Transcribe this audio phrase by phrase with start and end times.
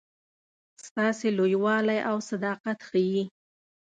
[0.85, 3.23] ستاسي لوی والی او صداقت ښيي.